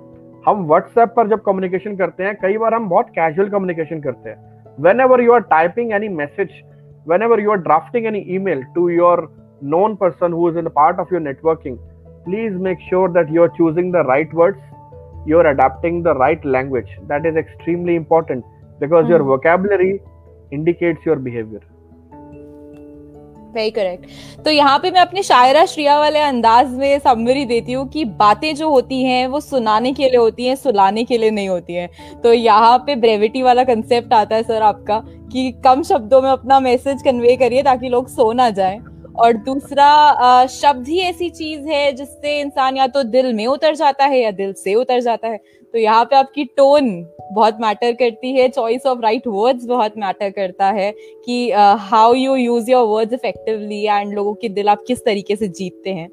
[0.46, 4.74] हम व्हाट्सएप पर जब कम्युनिकेशन करते हैं कई बार हम बहुत कैजुअल कम्युनिकेशन करते हैं।
[5.00, 6.50] Whenever you are typing any message
[7.22, 9.29] whenever you are drafting any email to your
[9.74, 11.76] known person who is in part of your networking
[12.24, 16.46] please make sure that you are choosing the right words you are adapting the right
[16.46, 18.44] language that is extremely important
[18.81, 19.90] because your vocabulary
[20.53, 21.61] indicates your behaviour
[23.50, 27.88] very correct तो यहाँ पे मैं अपने शायरा श्रिया वाले अंदाज में summary देती हूँ
[27.88, 31.48] कि बातें जो होती हैं, वो सुनाने के लिए होती हैं, सुलाने के लिए नहीं
[31.48, 34.98] होती हैं। तो यहाँ पे ब्रेविटी वाला कंसेप्ट आता है सर आपका
[35.32, 38.78] कि कम शब्दों में अपना मैसेज कन्वे करिए ताकि लोग सो ना जाए।
[39.16, 44.04] और दूसरा शब्द ही ऐसी चीज़ है जिससे इंसान या तो दिल में उतर जाता
[44.04, 45.38] है या दिल से उतर जाता है।
[45.74, 46.90] तो यहाँ पे आपकी टोन
[47.33, 50.90] बहुत मैटर करती है चॉइस ऑफ़ राइट वर्ड्स बहुत मैटर करता है
[51.26, 51.50] कि
[51.90, 55.90] how you use your words effectively and लोगों के दिल आप किस तरीके से जीतते
[55.90, 56.09] हैं।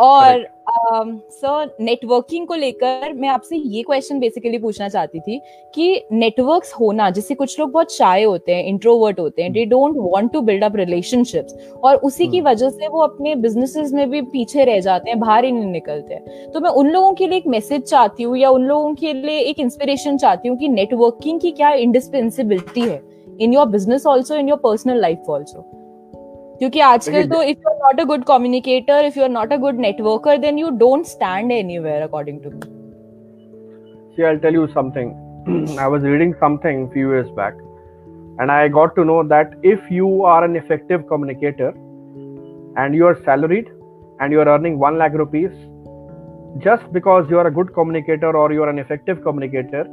[0.00, 0.46] और
[0.82, 5.40] सर um, नेटवर्किंग को लेकर मैं आपसे ये क्वेश्चन बेसिकली पूछना चाहती थी
[5.74, 9.96] कि नेटवर्क्स होना जिससे कुछ लोग बहुत शाय होते हैं इंट्रोवर्ट होते हैं they don't
[9.96, 12.46] want to build up relationships और उसी की hmm.
[12.46, 16.14] वजह से वो अपने बिजनेसेस में भी पीछे रह जाते हैं बाहर ही नहीं निकलते
[16.14, 19.12] हैं। तो मैं उन लोगों के लिए एक मैसेज चाहती हूँ या उन लोगों के
[19.12, 23.02] लिए एक इंस्पिरेशन चाहती हूँ कि नेटवर्किंग की क्या इंडिस्पेंसिबिलिटी है
[23.40, 25.79] in your business also in your personal life also
[26.59, 29.57] क्योंकि आजकल तो if you are not a good communicator if you are not a
[29.65, 32.73] good networker then you don't stand anywhere according to me
[34.17, 35.09] See, I'll tell you something.
[35.77, 37.55] I was reading something a few years back,
[38.39, 41.71] and I got to know that if you are an effective communicator
[42.83, 43.71] and you are salaried
[44.19, 45.57] and you are earning 1 lakh rupees,
[46.67, 49.83] just because you are a good communicator or you are an effective communicator,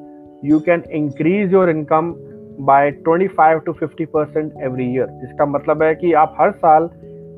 [0.52, 2.14] you can increase your income
[2.65, 6.89] by 25 to 50 percent every year जिसका मतलब है कि आप हर साल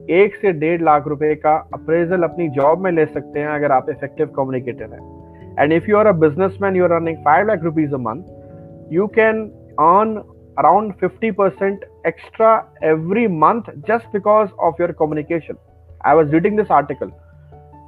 [0.10, 3.89] एक से डेढ़ लाख रुपए का अप्रेजल अपनी जॉब में ले सकते हैं अगर आप
[3.89, 7.93] इफ़ेक्टिव कम्युनिकेटर हैं and if you are a businessman you are earning five lakh rupees
[7.93, 9.45] a month you can
[9.79, 10.21] earn
[10.58, 15.58] around 50% extra every month just because of your communication.
[16.01, 17.12] I was reading this article.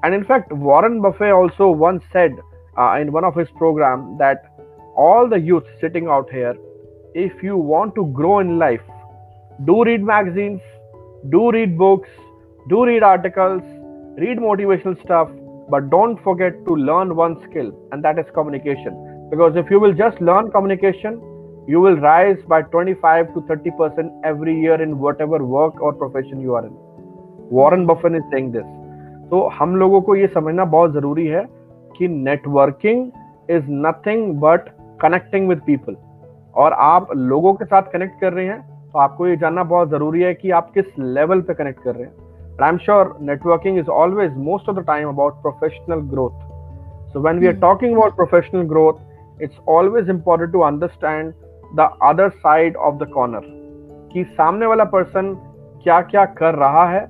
[0.03, 2.31] And in fact, Warren Buffett also once said
[2.77, 4.45] uh, in one of his program that
[4.95, 6.55] all the youth sitting out here
[7.14, 8.80] if you want to grow in life,
[9.64, 10.60] do read magazines,
[11.30, 12.08] do read books,
[12.68, 13.62] do read articles,
[14.18, 15.30] read motivational stuff,
[15.70, 19.28] but don't forget to learn one skill, and that is communication.
[19.30, 21.20] Because if you will just learn communication,
[21.66, 26.40] you will rise by 25 to 30 percent every year in whatever work or profession
[26.40, 26.72] you are in.
[27.50, 28.66] Warren Buffett is saying this.
[29.30, 31.44] तो हम लोगों को ये समझना बहुत जरूरी है
[31.96, 33.06] कि networking
[33.50, 34.68] is nothing but
[35.02, 35.96] connecting with people
[36.55, 40.21] और आप लोगों के साथ कनेक्ट कर रहे हैं तो आपको ये जानना बहुत ज़रूरी
[40.21, 42.29] है कि आप किस लेवल पे कनेक्ट कर रहे हैं।
[42.63, 47.39] I am sure networking is always most of the time about professional growth so when
[47.39, 51.33] we are talking about professional growth it's always important to understand
[51.75, 53.41] the other side of the corner
[54.13, 55.33] कि सामने वाला person
[55.83, 57.05] क्या क्या कर रहा है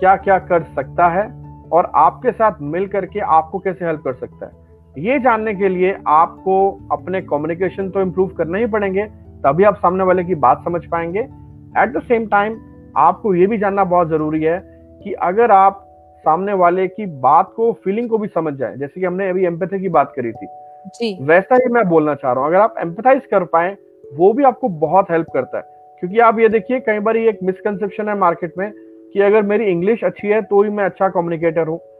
[0.00, 1.26] क्या क्या कर सकता है
[1.72, 4.61] और आपके साथ मिल करके आपको कैसे हेल्प कर सकता है।
[4.94, 6.56] ये जानने के लिए आपको
[6.92, 9.04] अपने कम्युनिकेशन तो इम्प्रूव करना ही पड़ेंगे
[9.44, 12.58] तभी आप सामने वाले की बात समझ पाएँगे। एट द सेम टाइम
[12.96, 14.58] आपको ये भी जानना बहुत ज़रूरी है
[15.00, 15.78] कि अगर आप
[16.24, 19.80] सामने वाले की बात को फीलिंग को भी समझ जाए जैसे कि हमने अभी एम्पैथी
[19.80, 20.46] की बात करी थी।
[20.88, 23.76] जी। वैसा ही मैं बोलना चाह रहा हूँ अगर आप एम्पथाइज कर पाए
[24.12, 25.64] वो भी आपको बहुत हेल्प करता है।
[26.02, 28.70] क्योंकि आप ये देखिए कई बार ये एक मिसकनसेप्शन है मार्केट में
[29.14, 31.91] कि अगर मेरी इंग्लिश अच्छी है तो ही मैं अच्छा कम्युनिकेटर हूँ है।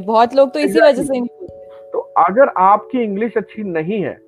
[0.00, 1.20] बहुत लोग तो इसी वजह से
[1.92, 4.18] तो अगर आपकी इंग्लिश अच्छी नहीं है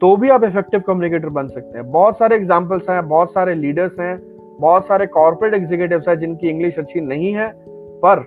[0.00, 3.98] तो भी आप इफ़ेक्टिव कम्युनिकेटर बन सकते हैं। बहुत सारे एग्जाम्पल्स हैं बहुत सारे लीडर्स
[4.00, 4.20] हैं
[4.60, 7.52] बहुत सारे कॉर्पोरेट एग्जीक्यूटिव हैं जिनकी इंग्लिश अच्छी नहीं है
[7.98, 8.22] पर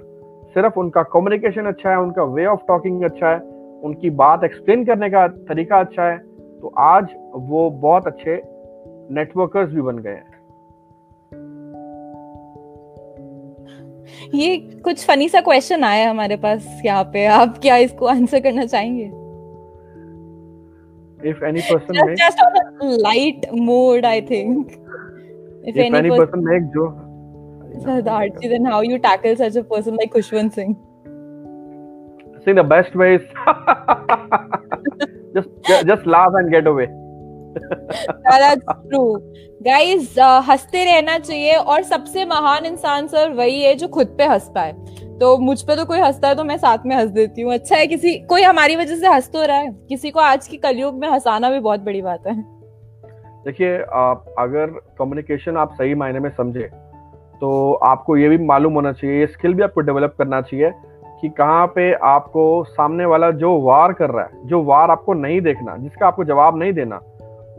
[0.54, 3.39] सिर्फ़ उनका कम्युनिकेशन अच्छा है उनका वे ऑफ़ टॉकिंग अच्छा है
[3.84, 6.17] उनकी बात एक्सप्लेन करने का तरीका अच्छा है
[6.62, 8.41] तो आज वो बहुत अच्छे
[9.12, 10.35] नेटवर्कर्स भी बन गए हैं।
[14.36, 18.65] ये कुछ फनी सा क्वेश्चन आया हमारे पास यहाँ पे आप क्या इसको आंसर करना
[18.65, 19.12] चाहेंगे
[21.30, 26.10] if any person just, just on a light mood i think if, if any, any
[26.10, 26.84] person, person make jo
[27.84, 30.78] Siddharthi, then how you tackle such a person like Khushwant Singh?
[32.36, 33.22] I think the best way is
[35.36, 35.50] just
[35.88, 36.88] just laugh and get away.
[39.62, 44.24] Guys uh, हँसते रहना चाहिए और सबसे महान इंसान sir वही है जो खुद पे
[44.24, 44.72] हंस पाए
[45.20, 47.76] तो मुझ पे तो कोई हंसता है तो मैं साथ में हंस देती हूँ। अच्छा
[47.76, 49.72] है किसी कोई हमारी वजह से हंस तो रहा है?
[49.89, 52.41] किसी को आज की कलयुग में हंसाना भी बहुत बड़ी बात है।
[53.46, 56.70] देखिए आप अगर कम्युनिकेशन आप सही मायने में समझे
[57.41, 60.72] तो आपको ये भी मालूम होना चाहिए ये स्किल भी आपको डेवलप करना चाहिए
[61.22, 65.41] कि कहाँ पे आपको सामने वाला जो वार कर रहा है जो वार आपको नहीं
[65.41, 67.00] देखना जिसका आपको जवाब नहीं देना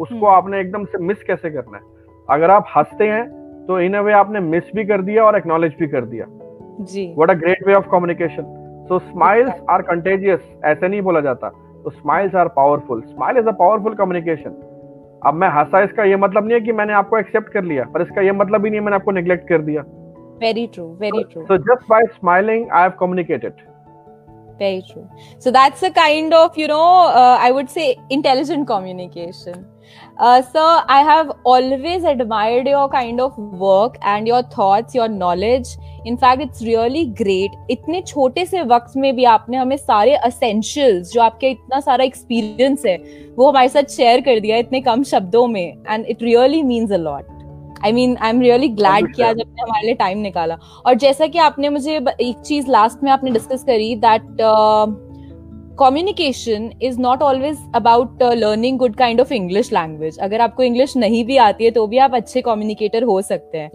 [0.00, 1.82] उसको। आपने एकदम से मिस कैसे करना है?
[2.28, 3.24] अगर आप हँसते हैं
[3.66, 6.26] तो इन अ वे आपने मिस भी कर दिया और एक्नोलेज भी कर दिया।
[6.84, 8.54] जी। What a great way of communication
[8.88, 11.48] so smiles are contagious ऐसे नहीं बोला जाता।
[11.84, 14.62] तो smiles are powerful smile is a powerful communication
[15.26, 18.02] अब मैं हंसा इसका ये मतलब नहीं है कि मैंने आपको एक्सेप्ट कर लिया पर
[18.02, 19.82] इसका ये मतलब ही नहीं है मैंने आपको निग्लेक्ट कर दिया।
[20.40, 23.64] Very true very true so just by smiling I have communicated
[24.60, 25.02] very true.
[25.44, 26.84] So that's a kind of you know
[27.22, 29.58] uh, i would say intelligent communication.
[30.18, 30.42] Uh,
[30.88, 35.68] I have always admired your kind of work and your thoughts, your knowledge.
[36.04, 37.50] In fact, it's really great.
[37.70, 42.86] इतने छोटे से वक्त में भी आपने हमें सारे essentials जो आपके इतना सारा एक्सपीरियंस
[42.86, 42.96] है
[43.36, 46.96] वो हमारे साथ शेयर कर दिया इतने कम शब्दों में and it really means a
[46.96, 47.34] lot
[47.84, 51.26] I mean I am really glad कि आज आपने हमारे लिए टाइम निकाला और जैसा
[51.26, 54.22] कि आपने मुझे एक चीज़ लास्ट में आपने डिस्कस करी that
[55.80, 61.24] communication is not always about learning good kind of English language अगर आपको इंग्लिश नहीं
[61.24, 63.70] भी आती है तो भी आप अच्छे कम्युनिकेटर हो सकते हैं।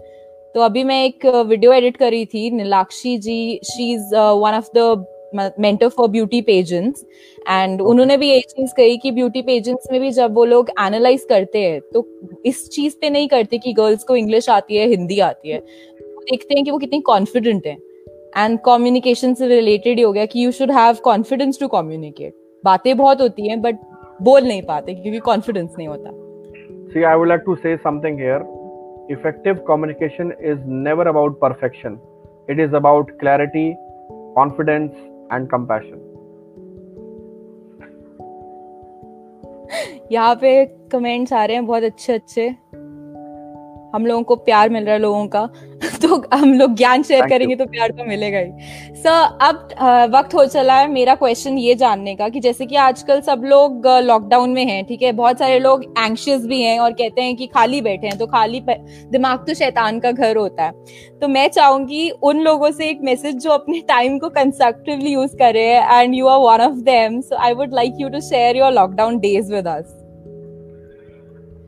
[0.54, 4.68] तो अभी मैं एक वीडियो uh, एडिट करी थी Neelakshi ji she is one of
[4.76, 5.04] the
[5.60, 7.04] mentor for beauty pageants
[7.48, 11.24] and उन्होंने भी यही चीज़ कही कि ब्यूटी पेजेंट्स में भी जब वो लोग एनालाइज
[11.28, 12.06] करते हैं तो
[12.46, 16.54] इस चीज़ पे नहीं करते कि गर्ल्स को इंग्लिश आती है हिंदी आती है। देखते
[16.54, 17.76] हैं कि वो कितनी कॉन्फिडेंट है।
[18.36, 22.96] एंड कम्युनिकेशन से रिलेटेड ही हो गया कि you should have confidence to communicate बातें
[22.96, 23.78] बहुत होती हैं बट
[24.22, 26.10] बोल नहीं पाते क्योंकि कॉन्फिडेंस नहीं होता.
[26.92, 28.46] See I would like to say something here
[29.10, 31.98] effective communication is never about perfection
[32.50, 33.72] it is about clarity
[34.36, 34.90] confidence
[35.32, 36.08] and compassion
[40.12, 42.54] यहाँ पे कमेंट्स आ रहे हैं बहुत अच्छे अच्छे
[43.94, 45.48] हम लोगों को प्यार मिल रहा है लोगों का
[46.02, 49.68] तो हम लोग ज्ञान शेयर करेंगे तो प्यार तो मिलेगा ही। सर अब
[50.14, 53.86] वक्त हो चला है मेरा क्वेश्चन ये जानने का कि जैसे कि आजकल सब लोग
[54.02, 55.12] लॉकडाउन में हैं ठीक है?
[55.12, 58.62] बहुत सारे लोग एंशियस भी हैं और कहते हैं कि खाली बैठे हैं तो खाली
[58.68, 60.72] दिमाग तो शैतान का घर होता है।
[61.20, 65.68] तो मैं चाहूँगी उन लोगों से एक मैसेज जो अपने टाइम को कंस्ट्रक्टिवली यूज़ करे
[65.70, 69.18] and you are one of them so I would like you to share your lockdown
[69.18, 69.98] days with us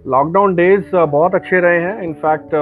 [0.07, 2.55] lockdown days बहुत अच्छे रहे हैं। In fact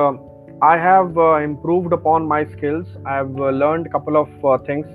[0.64, 4.88] I have uh, upon my skills I have have couple of things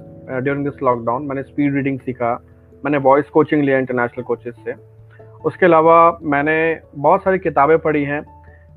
[0.44, 1.28] during this uh, lockdown.
[1.30, 2.32] मैंने speed reading सीखा।
[2.84, 4.74] मैंने voice coaching लिया international coaches से।
[5.46, 6.56] उसके अलावा मैंने
[6.96, 8.22] बहुत सारी किताबें पढ़ी हैं।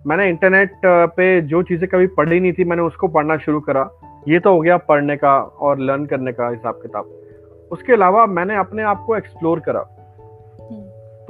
[0.07, 3.89] मैंने इंटरनेट पे जो चीज़ें कभी पढ़ी नहीं थी मैंने उसको पढ़ना शुरू करा।
[4.29, 7.05] ये तो हो गया पढ़ने का और लर्न करने का हिसाब किताब
[7.73, 9.87] उसके अलावा मैंने अपने आप को एक्सप्लोर करा।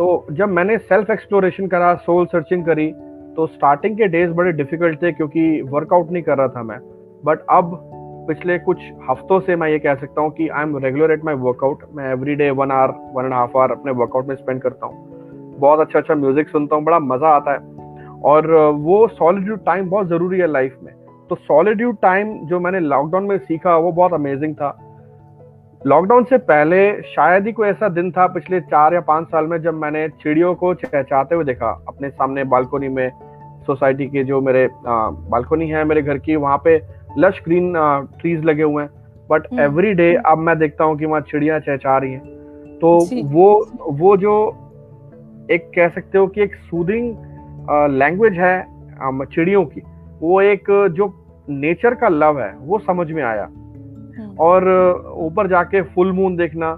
[0.00, 2.86] तो जब मैंने सेल्फ एक्सप्लोरेशन करा सोल सर्चिंग करी
[3.36, 6.78] तो स्टार्टिंग के डेज़ बड़े डिफ़िकल्ट थे क्योंकि वर्कआउट नहीं कर रहा था मैं।
[7.24, 7.78] बट अब
[8.28, 8.78] पिछले कुछ
[9.10, 12.10] हफ्तों से मैं ये कह सकता हूँ कि I am regular at my workout मैं
[12.12, 15.80] every day one hour one and half hour अपने वर्कआउट में स्पेंड करता हूँ। बहुत
[15.80, 17.58] अच्छा अच्छा म्यूज़िक सुनता हूँ, बड़ा मज़ा आता है।
[18.24, 20.94] और वो सॉलिट्यूड टाइम बहुत ज़रूरी है लाइफ में।
[21.30, 24.89] तो सॉलिट्यूड टाइम जो मैंने लॉकडाउन में सीखा, वो बहुत अमेजिंग था।
[25.82, 29.56] लॉकडाउन से पहले शायद ही कोई ऐसा दिन था पिछले चार या पाँच साल में
[29.62, 33.10] जब मैंने चिड़ियों को चहचाते हुए देखा। अपने सामने बालकोनी में
[33.66, 36.76] सोसाइटी के जो मेरे बालकोनी है मेरे घर की वहाँ पे
[37.18, 37.72] लश ग्रीन
[38.20, 38.90] ट्रीज लगे हुए हैं।
[39.30, 42.98] बट एवरी डे अब मैं देखता हूँ कि वहाँ चिड़िया चहचा रही हैं। तो
[43.30, 43.48] वो
[44.00, 44.34] वो जो
[45.50, 47.16] एक कह सकते हो कि एक सूदिंग
[47.92, 48.54] लैंग्वेज है
[49.02, 49.82] चिड़ियों की
[50.20, 51.12] वो एक जो
[51.48, 53.48] नेचर का लव है वो समझ में आया।
[54.40, 54.68] और
[55.18, 56.74] ऊपर जाके फुल मून देखना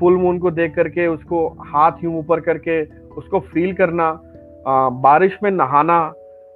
[0.00, 2.82] फुल मून को देख करके उसको हाथ यूँ ऊपर करके
[3.14, 4.08] उसको फील करना
[4.68, 5.98] आ, बारिश में नहाना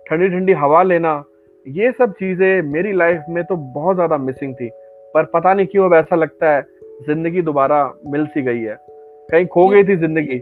[0.06, 1.22] ठंडी ठंडी हवा लेना
[1.66, 4.68] ये सब चीज़ें मेरी लाइफ में तो बहुत ज़्यादा मिसिंग थी।
[5.14, 6.62] पर पता नहीं क्यों अब ऐसा लगता है
[7.06, 8.76] ज़िंदगी दोबारा मिल सी गई है।
[9.28, 10.38] कहीं खो गई थी ज़िंदगी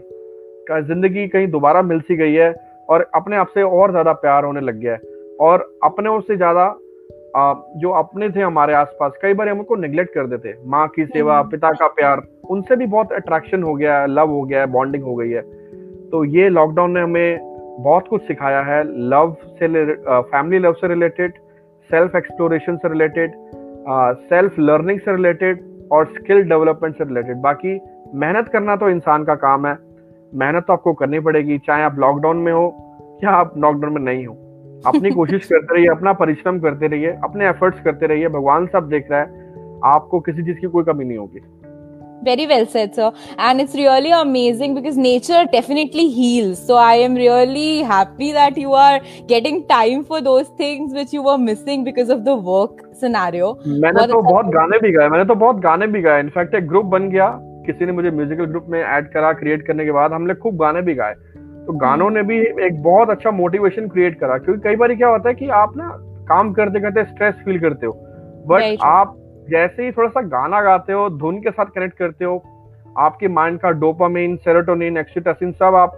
[0.87, 2.53] ज़िंदगी कहीं दोबारा मिल सी गई है
[2.89, 4.99] और अपने आप से और ज़्यादा प्यार होने लग गया है।
[5.41, 6.65] और अपने से ज़्यादा
[7.35, 11.37] जो अपने थे हमारे आसपास कई बार हम उनको निग्लेक्ट कर देते। माँ की सेवा
[11.39, 14.67] हम्म। पिता का प्यार उनसे भी बहुत अट्रैक्शन हो गया है लव हो गया है
[14.67, 15.41] बॉन्डिंग हो गई है।
[16.11, 19.67] तो ये लॉकडाउन ने हमें बहुत कुछ सिखाया है लव से
[20.05, 21.33] फैमिली लव से रिलेटेड
[21.89, 23.35] सेल्फ एक्सप्लोरेशन से रिलेटेड
[24.29, 27.79] सेल्फ लर्निंग से रिलेटेड और स्किल डेवलपमेंट से रिलेटेड बाकी
[28.15, 29.77] मेहनत करना तो इंसान का काम है।
[30.33, 32.65] मेहनत तो आपको करनी पड़ेगी चाहे आप लॉकडाउन में हो
[33.23, 34.33] या आप लॉकडाउन में नहीं हो।
[34.87, 39.11] अपनी कोशिश करते रहिए अपना परिश्रम करते रहिए अपने एफर्ट्स करते रहिए भगवान सब देख
[39.11, 39.49] रहा है
[39.85, 41.41] आपको किसी चीज़ की कोई कमी नहीं होगी
[42.25, 43.05] very well said sir
[43.45, 48.75] and it's really amazing because nature definitely heals so i am really happy that you
[48.81, 48.99] are
[49.31, 53.49] getting time for those things which you were missing because of the work scenario
[53.85, 56.85] मैंने तो बहुत गाने भी गाए मैंने तो बहुत गाने भी गाए इनफैक्ट एक ग्रुप
[56.93, 57.31] बन गया
[57.65, 60.81] किसी ने मुझे म्यूजिकल ग्रुप में ऐड करा क्रिएट करने के बाद हमने खूब गाने
[60.81, 61.15] भी गाए
[61.67, 65.29] तो गानों ने भी एक बहुत अच्छा मोटिवेशन क्रिएट करा क्योंकि कई बार क्या होता
[65.29, 65.89] है कि आप ना
[66.29, 67.93] काम करते करते स्ट्रेस फील करते हो
[68.47, 69.15] बट आप
[69.49, 72.41] जैसे ही थोड़ा सा गाना गाते हो धुन के साथ कनेक्ट करते हो
[72.97, 75.97] आपके माइंड का डोपामिन सेरोटोनिन एक्सीटोसिन सब आप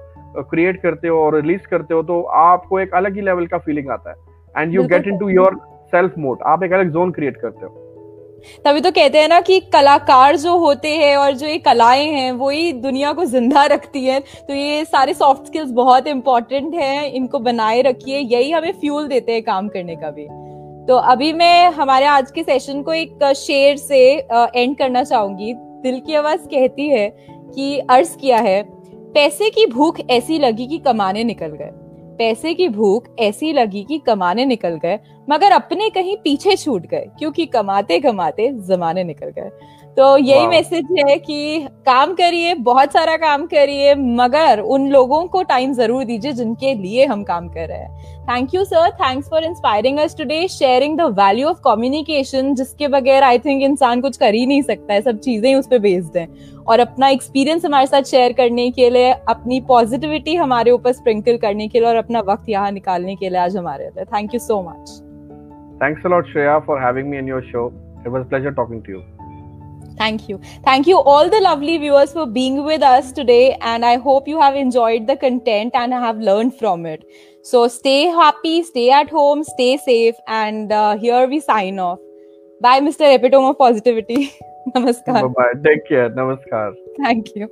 [0.50, 3.90] क्रिएट करते हो और रिलीज़ करते हो तो आपको एक अलग ही लेवल का फीलिंग
[3.90, 5.60] आता है। And you get into your
[5.92, 7.83] self mode आप एक अलग जोन क्रिएट करते हो।
[8.66, 12.32] तभी तो कहते हैं ना कि कलाकार जो होते हैं और जो ये कलाएँ हैं,
[12.32, 17.12] वो ही दुनिया को ज़िंदा रखती हैं। तो ये सारे सॉफ्ट स्किल्स बहुत इंपॉर्टेंट हैं,
[17.12, 20.28] इनको बनाए रखिए। यही हमें फ्यूल देते हैं काम करने का भी।
[20.88, 24.04] तो अभी मैं हमारे आज के सेशन को एक शेर से
[24.56, 27.08] एंड करना चाहूँगी। दिल की आवाज़ कहती है
[27.56, 28.62] कि अर्ज़ किया है,
[29.14, 31.72] पैसे की भूख ऐसी लगी कि कमाने निकल गए।
[32.18, 35.00] पैसे की भूख ऐसी लगी कि कमाने निकल गए,
[35.30, 39.50] मगर अपने कहीं पीछे छूट गए, क्योंकि कमाते कमाते जमाने निकल गए।
[39.98, 45.42] तो यही मैसेज है कि काम करिए बहुत सारा काम करिए मगर उन लोगों को
[45.44, 49.44] टाइम ज़रूर दीजिए जिनके लिए हम काम कर रहे हैं। Thank you sir thanks for
[49.44, 54.34] inspiring us today sharing the value of communication जिसके बगैर आई थिंक इंसान कुछ कर
[54.34, 56.28] ही नहीं सकता है सब चीज़ें उस पर बेस्ड हैं।
[56.64, 61.68] और अपना एक्सपीरियंस हमारे साथ शेयर करने के लिए अपनी पॉजिटिविटी हमारे ऊपर स्प्रिंकल करने
[61.68, 65.02] के लिए और अपना वक्त यहाँ निकालने के लिए आज हमारे thank you so much
[66.62, 67.72] for having me in your show.
[68.06, 69.13] It was a pleasure talking to you.
[69.98, 70.40] Thank you.
[70.64, 73.58] Thank you, all the lovely viewers, for being with us today.
[73.62, 77.04] And I hope you have enjoyed the content and have learned from it.
[77.44, 80.16] So stay happy, stay at home, stay safe.
[80.28, 82.00] And uh, here we sign off.
[82.62, 83.14] Bye, Mr.
[83.16, 84.34] Epitome of Positivity.
[84.76, 85.22] Namaskar.
[85.22, 85.54] Bye bye.
[85.64, 86.10] Take care.
[86.10, 86.74] Namaskar.
[86.98, 87.50] Thank you.